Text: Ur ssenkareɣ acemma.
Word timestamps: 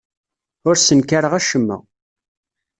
Ur 0.67 0.75
ssenkareɣ 0.77 1.33
acemma. 1.35 1.77